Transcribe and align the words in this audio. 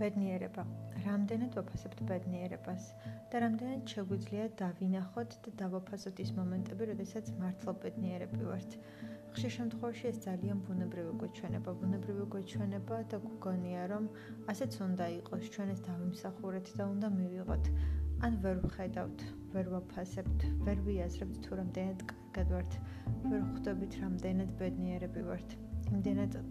ბედნიერება. 0.00 0.64
რამდენად 1.04 1.56
ვაფასებთ 1.58 2.00
ბედნიერებას 2.10 2.88
და 3.32 3.40
რამდენად 3.44 3.94
შეგვიძლია 3.94 4.44
დავინახოთ 4.60 5.36
და 5.46 5.52
დავაფასოთ 5.62 6.20
ის 6.24 6.30
მომენტები, 6.38 6.88
როდესაც 6.90 7.30
მართლა 7.40 7.74
ბედნიერები 7.84 8.42
ვართ. 8.50 8.76
ხშირ 9.34 9.52
შემთხვევაში 9.56 10.04
ეს 10.10 10.18
ძალიან 10.26 10.60
ბუნებრივი 10.66 11.12
გვეჩვენება, 11.22 11.74
ბუნებრივი 11.80 12.24
გვეჩვენება 12.34 12.96
და 13.12 13.20
გგონია 13.26 13.82
რომ 13.94 14.08
ასეც 14.52 14.78
უნდა 14.86 15.06
იყოს, 15.20 15.50
ჩვენ 15.56 15.74
ეს 15.74 15.80
დავიმსახურეთ 15.88 16.72
და 16.78 16.84
უნდა 16.94 17.08
მივიღოთ. 17.18 17.74
ან 18.26 18.32
ვერ 18.44 18.56
ვხედავთ, 18.64 19.20
ვერ 19.54 19.66
ვაფასებთ, 19.74 20.40
ვერ 20.66 20.78
ვიაზრებთ 20.86 21.36
თუ 21.46 21.60
რამდენად 21.60 22.00
კარგად 22.10 22.48
ვართ, 22.54 22.72
ვერ 23.30 23.42
ხვდებით 23.50 24.00
რამდენად 24.04 24.50
ბედნიერები 24.60 25.22
ვართ. 25.30 25.60
იმდენად 25.94 26.42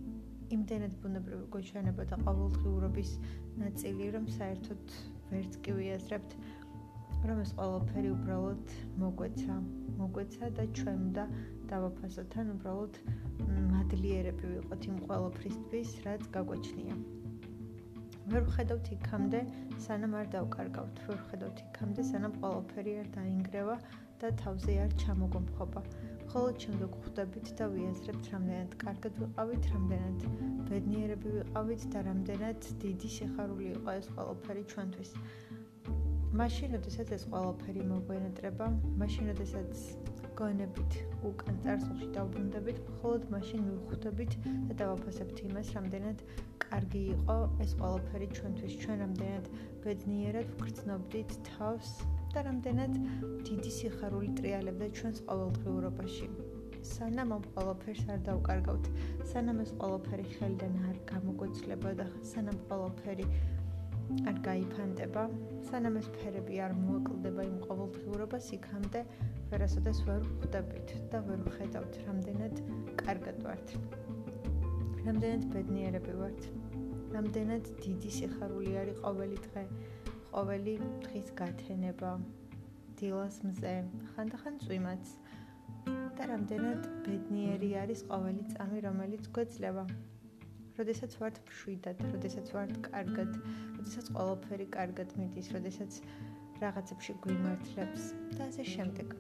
იმდენად 0.56 0.94
ბუნებრივი 1.04 1.46
გვეჩვენება 1.54 2.06
და 2.12 2.18
ყოველდღიურობის 2.26 3.12
ნაწილი, 3.62 4.08
რომ 4.16 4.26
საერთოდ 4.38 4.96
ვერც 5.30 5.58
კი 5.66 5.76
ვიაზრებთ, 5.80 6.36
რომ 7.30 7.40
ეს 7.44 7.52
ყველაფერი 7.60 8.10
უბრალოდ 8.16 8.74
მოგვეცა, 9.04 9.56
მოგვეცა 10.00 10.50
და 10.58 10.66
ჩვენ 10.80 11.00
უნდა 11.10 11.26
დავაფასოთ, 11.72 12.38
ან 12.42 12.52
უბრალოდ 12.56 13.00
მადლიერები 13.74 14.46
ვიყოთ 14.56 14.90
იმ 14.90 14.98
ყველაფრისთვის, 15.06 15.96
რაც 16.08 16.30
გაგვეჩნია. 16.36 16.96
ვერ 18.30 18.44
ვხედავთ 18.46 18.88
იქამდე, 18.94 19.40
სანამ 19.86 20.14
არ 20.20 20.28
დავკარგავთ, 20.36 21.00
ვერ 21.10 21.20
ვხედავთ 21.26 21.62
იქამდე, 21.66 22.04
სანამ 22.10 22.34
ყველაფერი 22.42 22.94
არ 23.02 23.08
დაინგრევა 23.18 23.76
და 24.22 24.28
თავზე 24.44 24.74
არ 24.86 24.92
ჩამოგომხობა. 25.04 25.82
ხოლო 26.30 26.50
შემდეგ 26.62 26.92
ხვდებით 27.02 27.48
და 27.58 27.66
ვიაზრებთ, 27.74 28.26
რამდენად 28.34 28.74
კარგად 28.84 29.16
ვიყავით, 29.22 29.64
რამდენად 29.74 30.26
ბედნიერები 30.70 31.32
ვიყავით 31.36 31.86
და 31.96 32.04
რამდენად 32.06 32.68
დიდი 32.84 33.10
სიხარული 33.16 33.70
იყო 33.74 33.96
ეს 34.02 34.10
ყველაფერი 34.14 34.64
ჩვენთვის. 34.74 35.14
მაშინ, 36.40 36.76
როდესაც 36.78 37.14
ეს 37.18 37.24
ყველაფერი 37.34 37.82
მოგვენატრება, 37.90 38.68
მაშინ, 39.02 39.32
როდესაც 39.34 39.74
გონებით 40.38 41.00
უკან 41.32 41.58
წარსულში 41.66 42.12
დავბრუნდებით, 42.20 42.78
მხოლოდ 42.94 43.26
მაშინ 43.34 43.66
მივხვდებით 43.66 44.38
და 44.70 44.78
დავაფასებთ 44.84 45.44
იმას, 45.50 45.74
რამდენად 45.80 46.24
კარგი 46.70 47.04
იყო 47.18 47.38
ეს 47.66 47.74
ყველაფერი 47.82 48.28
ჩვენთვის, 48.38 48.80
ჩვენ 48.86 48.98
რამდენად 49.04 49.52
ბედნიერად 49.84 50.48
ვგრძნობდით 50.54 51.38
თავს 51.50 51.92
და 52.34 52.44
რამდენად 52.46 52.98
დიდი 53.48 53.72
სიხარული 53.74 54.30
ტრიალებდა 54.38 54.88
ჩვენს 54.98 55.22
ყოველდღიურობაში. 55.30 56.28
სანამ 56.90 57.32
ამ 57.36 57.46
ყველაფერს 57.54 58.04
არ 58.14 58.20
დავკარგავთ, 58.28 58.90
სანამ 59.32 59.58
ეს 59.64 59.72
ყველაფერი 59.82 60.26
ხელიდან 60.36 60.76
არ 60.90 61.00
გამოგვეცლება 61.12 61.92
და 62.00 62.06
სანამ 62.32 62.60
ყველაფერი 62.70 63.26
არ 64.30 64.38
გაიფანტება, 64.46 65.24
სანამ 65.70 65.98
ეს 66.02 66.08
ფერები 66.16 66.62
არ 66.66 66.74
მოაკლდება 66.86 67.44
იმ 67.50 67.58
ყოველდღიურობას, 67.66 68.48
იქამდე 68.58 69.02
ვერასოდეს 69.52 70.00
ვერ 70.08 70.24
ხვდებით 70.30 70.96
და 71.12 71.22
ვერ 71.28 71.44
ვხედავთ, 71.50 72.00
რამდენად 72.08 72.64
კარგად 73.04 73.38
ვართ. 73.46 73.76
რამდენად 75.06 75.44
ბედნიერები 75.54 76.14
ვართ. 76.22 76.42
რამდენად 77.14 77.70
დიდი 77.84 78.10
სიხარული 78.18 78.74
არის 78.82 78.98
ყოველი 79.06 79.38
დღე. 79.50 79.64
ყოველი 80.34 80.76
დღის 81.08 81.34
გათენება 81.40 82.12
დილას 83.02 83.42
მზე 83.48 83.74
ხანდახან 84.14 84.62
წვიმაც 84.66 85.16
და 86.20 86.30
რამდენად 86.34 86.88
ბედნიერი 87.08 87.74
არის 87.84 88.06
ყოველი 88.14 88.48
წამი 88.54 88.86
რომელიც 88.86 89.30
გვეძლება 89.36 89.86
როდესაც 90.80 91.16
ვართ 91.20 91.40
მშვიდად, 91.44 92.02
როდესაც 92.14 92.52
ვართ 92.56 92.78
კარგად, 92.86 93.34
როდესაც 93.76 94.12
ყველაფერი 94.16 94.68
კარგად 94.76 95.16
მიდის, 95.20 95.50
როდესაც 95.56 95.98
რაღაცებში 96.64 97.16
გვიმართლებს 97.26 98.06
და 98.38 98.48
ასე 98.48 98.64
შემდეგ. 98.74 99.16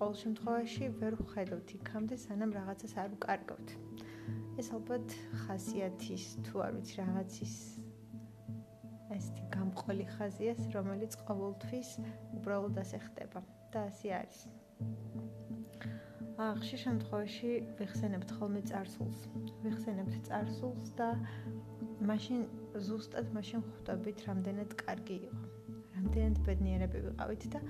ყოველ 0.00 0.16
შემთხვევაში 0.22 0.88
ვერ 0.98 1.14
ვხედავთ 1.22 1.68
იქამდე, 1.78 2.18
სანამ 2.24 2.50
რაღაცას 2.58 2.94
არ 2.98 3.08
ვკარგავთ. 3.14 3.68
ეს 4.58 4.68
ალბათ 4.74 5.14
ხასიათის 5.44 6.24
თუ 6.46 6.62
არ 6.66 6.72
ვიცი 6.78 6.94
რაღაცის 7.02 7.54
ყოველი 9.84 10.04
ხაზი 10.16 10.46
ეს, 10.48 10.60
რომელიც 10.72 11.16
ყოველთვის 11.28 11.88
უბრალოდ 12.40 12.78
ასე 12.80 12.98
ხდება 13.04 13.40
და 13.72 13.80
ასე 13.92 14.08
არის. 14.16 14.38
ახში 16.44 16.76
შემთხვევაში 16.82 17.50
ვიხსენებთ 17.78 18.30
ხოლმე 18.38 18.62
царსულს. 18.70 19.18
ვიხსენებთ 19.64 20.14
царსულს 20.28 20.88
და 20.98 21.08
მაშინ 22.00 22.40
ზუსტად 22.86 23.28
მაშინ 23.36 23.60
ხვდებით, 23.68 24.24
რამდენად 24.28 24.74
კარგი 24.80 25.18
იყო. 25.28 25.42
რამდენად 25.98 26.40
ბედნიერები 26.48 27.04
ვიყავით 27.04 27.44
და 27.52 27.60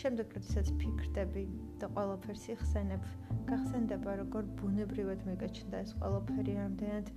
შემდეგ 0.00 0.38
როდესაც 0.38 0.70
ფიქრდები 0.80 1.44
და 1.82 1.90
ყველაფერს 1.98 2.44
იხსენებ, 2.54 3.02
გახსენდება 3.50 4.16
როგორ 4.22 4.48
ბუნებრივად 4.62 5.26
მეკაჩნდა 5.26 5.82
ეს 5.84 5.92
ყველაფერი, 5.98 6.54
რამდენად 6.62 7.10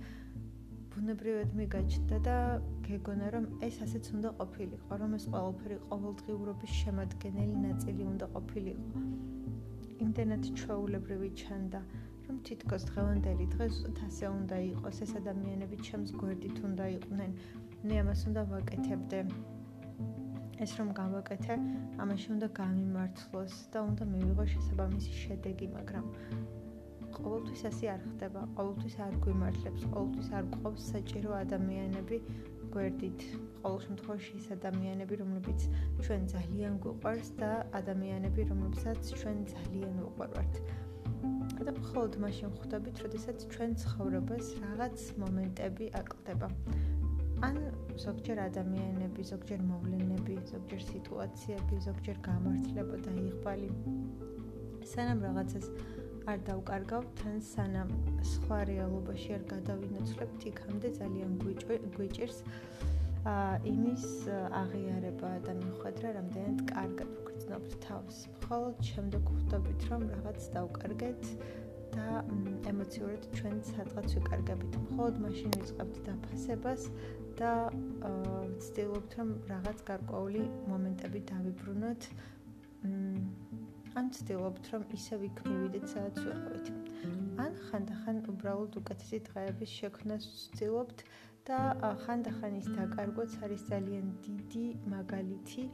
ბუნებრივად 0.94 1.54
მიგაჩნდა 1.58 2.18
და 2.26 2.34
გეგონა 2.86 3.28
რომ 3.34 3.46
ეს 3.66 3.78
ასეც 3.84 4.10
უნდა 4.14 4.30
ყოფილიყო, 4.40 4.98
რომ 5.00 5.16
ეს 5.18 5.24
ყოველფერი 5.32 5.78
ყოველდღიურობის 5.90 6.72
შემადგენელი 6.80 7.56
ნაწილი 7.64 8.02
უნდა 8.10 8.26
ყოფილიყო. 8.34 9.02
იმდენად 10.04 10.44
ჩვეულებრივი 10.60 11.30
ჩანდა, 11.40 11.80
რომ 12.28 12.36
თითქოს 12.46 12.86
დღევანდელი 12.90 13.46
დღე 13.54 13.66
ზუსტად 13.74 13.98
ასე 14.06 14.26
უნდა 14.38 14.56
იყოს, 14.70 14.96
ეს 15.06 15.12
ადამიანები 15.20 15.76
ჩემს 15.86 16.14
გვერდით 16.20 16.56
უნდა 16.68 16.84
იყვნენ. 16.98 17.30
მე 17.86 17.94
ამას 18.02 18.20
უნდა 18.30 18.42
ვაკეთებდე. 18.54 19.20
ეს 20.64 20.70
რომ 20.78 20.88
გავაკეთე, 21.00 21.54
ამაში 22.02 22.28
უნდა 22.38 22.48
გამიმართლოს 22.60 23.54
და 23.74 23.78
უნდა 23.90 24.04
მივიღო 24.14 24.44
შესაბამისი 24.54 25.12
შედეგი, 25.24 25.66
მაგრამ 25.76 26.04
ყოველთვის 27.16 27.62
ასე 27.70 27.86
არ 27.94 28.02
ხდება, 28.10 28.40
ყოველთვის 28.58 28.96
არ 29.06 29.14
გვიმართლებს, 29.24 29.82
ყოველთვის 29.94 30.28
არ 30.38 30.44
გვყავს 30.54 30.82
საჭირო 30.92 31.30
ადამიანები 31.44 32.16
გვერდით. 32.74 33.20
ყოველ 33.64 33.80
შემთხვევაში 33.86 34.32
ის 34.40 34.46
ადამიანები, 34.56 35.14
რომლებიც 35.22 35.60
ჩვენ 36.04 36.22
ძალიან 36.34 36.72
გვყვარს 36.84 37.28
და 37.40 37.50
ადამიანები, 37.80 38.42
რომლებსაც 38.50 39.00
ჩვენ 39.20 39.38
ძალიან 39.54 39.94
უყვარვართ. 40.08 40.54
და 41.64 41.72
მხოლოდ 41.72 42.12
მაშინ 42.20 42.50
ხვდებით, 42.60 42.96
როდესაც 43.04 43.38
ჩვენ 43.52 43.70
ცხოვრებას 43.82 44.46
რაღაც 44.64 44.96
მომენტები 45.22 45.86
აკლდება. 46.00 46.48
ან 47.48 47.56
ზოგჯერ 48.04 48.38
ადამიანები, 48.48 49.22
ზოგჯერ 49.30 49.60
მოვლენები, 49.70 50.34
ზოგჯერ 50.52 50.82
სიტუაციები, 50.92 51.76
ზოგჯერ 51.86 52.16
გამართლება 52.28 52.96
და 53.04 53.12
იღბალი. 53.24 53.70
სანამ 54.92 55.18
რაღაცას 55.26 55.66
არ 56.30 56.38
დავკარგავ 56.48 57.06
თან 57.20 57.40
სანამ 57.44 57.90
სხვა 58.32 58.58
რეალობაში 58.70 59.34
არ 59.36 59.42
გადავინაცვლებთ 59.50 60.46
იქამდე 60.50 60.90
ძალიან 60.98 61.34
გვიჭირს 61.96 62.38
ა 63.24 63.34
იმის 63.68 64.06
აღიარება 64.60 65.30
და 65.44 65.52
მიხვედრა 65.60 66.08
რამდენად 66.16 66.64
კარგად 66.70 67.12
ვგრძნობთ 67.18 67.76
თავს. 67.84 68.16
მხოლოდ 68.40 68.82
შემდეგ 68.88 69.22
ხვდებით 69.34 69.86
რომ 69.92 70.02
რაღაც 70.14 70.48
დავკარგეთ 70.56 71.22
და 71.94 72.08
ემოციურად 72.72 73.22
ჩვენ 73.36 73.56
სადღაც 73.70 74.08
ვიკარგებით. 74.16 74.72
მხოლოდ 74.88 75.16
მაშინ 75.24 75.50
ვიწყებთ 75.60 75.96
დაფასებას 76.08 76.82
და 77.40 77.52
ვცდილობთ 78.56 79.10
რომ 79.20 79.28
რაღაც 79.52 79.78
გარკვეული 79.92 80.44
მომენტები 80.72 81.20
დავიბრუნოთ. 81.32 82.02
მ 82.84 83.43
ან 84.00 84.10
ცდილობთ 84.16 84.70
რომ 84.74 84.86
ისევ 84.98 85.26
იქ 85.28 85.42
მივიდეთ 85.48 85.86
სადაც 85.94 86.18
ვიყავით 86.26 86.70
ან 87.44 87.58
ხანდახან 87.68 88.18
უბრალოდ 88.32 88.78
უკეთესი 88.80 89.20
დღეების 89.28 89.76
შექმნას 89.80 90.28
ცდილობთ 90.40 91.04
და 91.50 91.58
ხანდახან 92.04 92.58
ის 92.60 92.68
დაკარგვაც 92.78 93.38
არის 93.46 93.64
ძალიან 93.70 94.10
დიდი 94.26 94.66
მაგალითი 94.96 95.64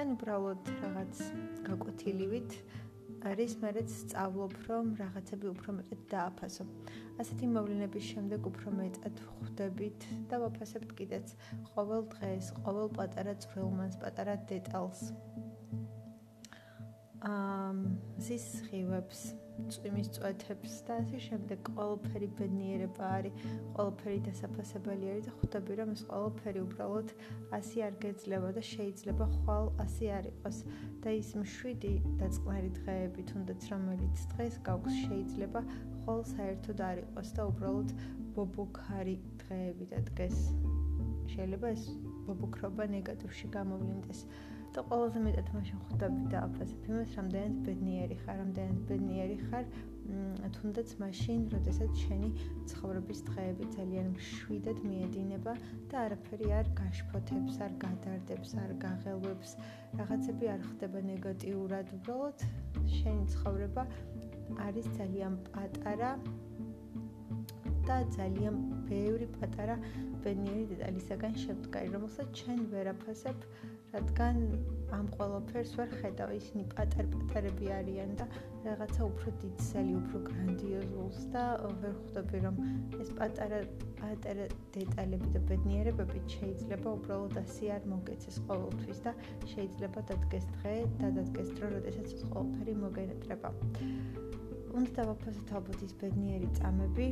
ან 0.00 0.16
უბრალოდ 0.16 0.72
რაღაც 0.84 1.22
გაკვეთილივით 1.68 2.58
არის 3.28 3.52
მეც 3.62 3.88
სწავლობ 3.88 4.54
რომ 4.68 4.88
რაღაცები 5.00 5.46
უფრო 5.48 5.74
მეტად 5.78 6.00
დააფასო. 6.12 6.64
ასეთი 7.22 7.46
მოვლენების 7.54 8.04
შემდეგ 8.12 8.48
უფრო 8.50 8.74
მეტად 8.80 9.22
ხვდებით 9.28 10.06
და 10.28 10.42
ვაფასებთ 10.44 10.92
კიდეც 10.98 11.32
ყოველ 11.72 12.04
დღეს, 12.14 12.52
ყოველ 12.60 12.88
პატარა 12.98 13.34
წვრილმანს, 13.46 13.96
პატარა 14.04 14.34
დეტალს. 14.52 15.00
ზის 17.24 18.44
ხივებს, 18.66 19.20
წვიმის 19.72 20.10
წვეთებს 20.16 20.74
და 20.84 20.96
ასე 21.00 21.18
შემდეგ 21.24 21.68
ყოველფერი 21.76 22.28
ბედნიერება 22.38 23.10
არის, 23.18 23.44
ყოველფერი 23.78 24.18
დასაფასებელი 24.26 25.10
არის 25.12 25.28
და 25.28 25.34
ხვდები 25.38 25.78
რომ 25.80 25.92
ეს 25.94 26.02
ყოველფერი 26.10 26.60
უბრალოდ 26.64 27.14
ასე 27.58 27.84
არ 27.86 27.96
გეძლება 28.04 28.50
და 28.58 28.62
შეიძლება 28.70 29.28
ხვალ 29.36 29.70
ასე 29.86 30.10
არ 30.18 30.28
იყოს 30.32 30.58
და 31.06 31.16
ის 31.20 31.30
მშვიდი 31.40 31.94
და 32.20 32.30
წყნარი 32.36 32.70
დღეები 32.80 33.26
თუნდაც 33.32 33.68
რომელიც 33.72 34.26
დღეს 34.34 34.54
გაქვს 34.68 35.00
შეიძლება 35.06 35.60
ხვალ 36.04 36.24
საერთოდ 36.34 36.84
არ 36.90 36.98
იყოს 37.06 37.28
და 37.38 37.42
უბრალოდ 37.54 37.98
ბობოქარი 38.36 39.16
დღეები 39.44 39.86
და 39.94 40.02
დღეს 40.10 40.38
შეიძლება 41.32 41.70
ეს 41.74 41.84
ბობუქრობა 42.26 42.84
ნეგატივში 42.94 43.48
გამოვლინდეს. 43.54 44.20
და 44.74 44.82
ყველაზე 44.90 45.20
მეტად 45.22 45.48
მაშინ 45.54 45.82
ხვდები 45.86 46.22
და 46.32 46.38
აფასებ 46.48 46.86
იმას, 46.90 47.10
რამდენად 47.18 47.58
ბედნიერი 47.66 48.16
ხარ, 48.22 48.38
რამდენად 48.42 48.80
ბედნიერი 48.88 49.36
ხარ, 49.46 49.66
თუნდაც 50.54 50.94
მაშინ, 51.00 51.44
როდესაც 51.54 52.00
შენი 52.04 52.30
ცხოვრების 52.70 53.20
დღეები 53.28 53.68
ძალიან 53.76 54.08
მშვიდად 54.16 54.80
მიედინება 54.88 55.54
და 55.92 56.02
არაფერი 56.04 56.50
არ 56.58 56.70
გაშფოთებს, 56.80 57.60
არ 57.66 57.76
გადარდებს, 57.84 58.50
არ 58.64 58.72
გაღელვებს, 58.84 59.54
რაღაცები 60.00 60.50
არ 60.54 60.66
ხდება 60.70 61.04
ნეგატიურად, 61.10 61.94
უბრალოდ 61.98 62.44
შენი 62.98 63.24
ცხოვრება 63.34 63.86
არის 64.66 64.90
ძალიან 64.98 65.38
პატარა 65.54 66.10
და 67.88 67.96
ძალიან 68.16 68.56
ბევრი 68.88 69.26
პატარა 69.38 69.76
ბედნიერი 70.24 70.64
დეტალისაგან 70.72 71.34
შემდგარი, 71.44 71.88
რომელსაც 71.96 72.28
ჩვენ 72.40 72.60
ვერ 72.72 72.92
აფასებ, 72.94 73.48
რადგან 73.94 74.38
ამ 74.94 75.06
ყოველფერს 75.14 75.72
ვერ 75.78 75.90
ხედავ, 76.00 76.30
ისინი 76.34 76.64
პატარ-პატარები 76.74 77.70
არიან 77.78 78.10
და 78.20 78.26
რაღაცა 78.66 79.02
უფრო 79.06 79.32
დიდსელი, 79.42 79.94
უფრო 80.00 80.20
გრანდიოზულს 80.28 81.20
და 81.34 81.44
ვერ 81.82 81.94
ხვდები, 82.00 82.38
რომ 82.46 82.56
ეს 83.02 83.10
პატარა 83.18 83.60
პატარა 84.00 84.46
დეტალები 84.76 85.28
და 85.34 85.40
ბედნიერებები 85.50 86.20
შეიძლება 86.34 86.94
უბრალოდ 86.98 87.38
ასე 87.44 87.70
არ 87.76 87.86
მოგეცეს 87.94 88.36
ყოველთვის 88.50 89.00
და 89.06 89.12
შეიძლება 89.54 90.04
დადგეს 90.10 90.46
დღე 90.58 90.74
და 91.00 91.08
დადგეს 91.18 91.48
დრო, 91.56 91.70
როდესაც 91.76 92.08
ეს 92.18 92.24
ყოველფერი 92.34 92.74
მოგენეტრება. 92.84 93.50
უნდა 94.74 94.90
დავაფასოთ 94.98 95.50
ალბათ 95.54 95.82
ის 95.86 95.92
ბედნიერი 96.02 96.48
წამები 96.58 97.06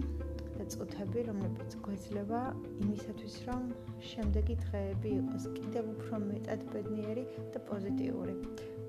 და 0.57 0.65
წუთები, 0.75 1.25
რომლებიც 1.29 1.77
გვეძლება 1.87 2.41
იმისათვის, 2.85 3.37
რომ 3.49 3.63
შემდეგი 4.11 4.57
დღეები 4.65 5.11
იყოს 5.21 5.45
კიდევ 5.59 5.89
უფრო 5.95 6.21
მეტად 6.27 6.67
ბედნიერი 6.73 7.25
და 7.55 7.65
პოზიტიური. 7.71 8.35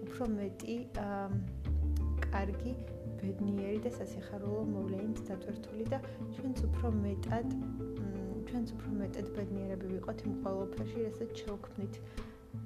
უფრო 0.07 0.23
მეტი 0.37 0.75
კარგი, 2.27 2.73
ბედნიერი 3.23 3.79
და 3.85 3.91
სასიხარულო 3.99 4.61
მოვლენით 4.73 5.19
დატვირთული 5.29 5.85
და 5.93 5.99
ჩვენც 6.35 6.57
უფრო 6.67 6.87
მეტად 7.03 7.47
ჩვენც 8.53 8.71
უფრო 8.75 8.89
მეტად 9.01 9.27
ბედნიერები 9.35 9.87
ვიყოთ 9.95 10.19
იმ 10.29 10.33
ყოველფერში, 10.45 10.99
რასაც 11.07 11.31
შევქმნით. 11.41 11.95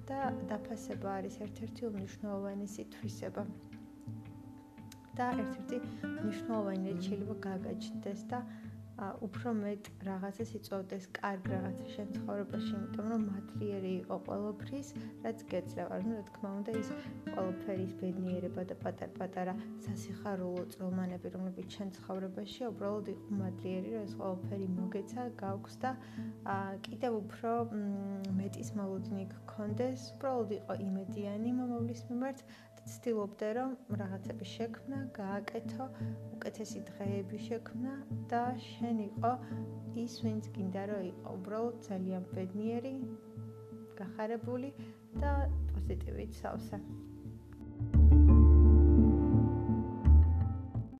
და 0.08 0.20
დაფასება 0.50 1.10
არის 1.20 1.36
ერთ-ერთი 1.46 1.82
უმნიშვნელოვანესი 1.90 2.84
თვისება. 2.96 3.44
და 5.18 5.28
ერთ-ერთი 5.42 5.78
მნიშვნელოვანი 6.24 6.92
რაც 6.94 7.06
შეიძლება 7.08 7.36
გაგაჩნდეს 7.46 8.22
და 8.32 8.40
უფრო 8.98 9.52
მეტ 9.54 9.88
რაღაცას 10.08 10.52
იწოვდეს 10.58 11.04
კარგ 11.18 11.50
რაღაცას 11.54 11.90
შენ 11.96 12.08
ცხოვრებაში, 12.18 12.72
იმიტომ 12.78 13.10
რომ 13.14 13.26
მადლიერი 13.30 13.92
იყო 14.02 14.18
ყოველფრის, 14.28 14.88
რაც 15.26 15.44
გეძლევა. 15.52 15.96
ну, 16.08 16.14
რა 16.18 16.24
თქმა 16.30 16.50
უნდა, 16.58 16.72
ის 16.82 16.90
ყოველფერის 17.36 17.94
ბედნიერება 18.02 18.62
და 18.72 18.76
პატარ-პატარა 18.84 19.54
სასიხარულო 19.86 20.64
წრომანები, 20.74 21.28
რომლებიც 21.38 21.68
შენ 21.78 21.88
ცხოვრებაში 21.98 22.62
უბრალოდ 22.72 23.08
იყო 23.14 23.38
მადლიერი, 23.42 23.90
რომ 23.94 24.04
ეს 24.08 24.14
ყოველფერი 24.22 24.68
მოგეცა, 24.80 25.22
გაქვს 25.44 25.76
და 25.84 25.92
კიდევ 26.90 27.12
უფრო 27.22 27.52
მეტის 28.42 28.70
მოლოდინი 28.82 29.26
გქონდეს, 29.36 30.00
უბრალოდ 30.18 30.50
იყო 30.58 30.74
იმედიანი 30.90 31.50
მომავლის 31.62 32.02
მიმართ 32.10 32.38
ცდილობდე 32.88 33.48
რომ 33.58 33.72
რაღაცები 34.00 34.46
შექმნა, 34.48 35.00
გააკეთო, 35.18 35.86
უკეთესი 36.38 36.80
დღეები 36.90 37.40
შექმნა 37.48 37.94
და 38.32 38.44
შენ 38.64 38.87
იყო 39.08 39.32
ის 40.04 40.14
ვინც 40.24 40.48
გინდა 40.56 40.84
რომ 40.92 41.04
იყო 41.10 41.34
უბრალოდ 41.40 41.82
ძალიან 41.88 42.24
ბედნიერი, 42.34 42.94
გახარებული 44.00 44.70
და 45.22 45.34
პოზიტივით 45.74 46.32
სავსე. 46.42 46.80